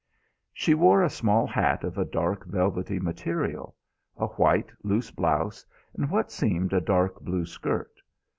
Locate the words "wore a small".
0.73-1.45